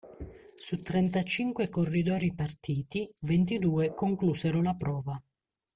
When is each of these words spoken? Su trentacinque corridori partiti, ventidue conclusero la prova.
Su 0.57 0.81
trentacinque 0.81 1.69
corridori 1.69 2.33
partiti, 2.33 3.07
ventidue 3.21 3.93
conclusero 3.93 4.59
la 4.59 4.73
prova. 4.73 5.21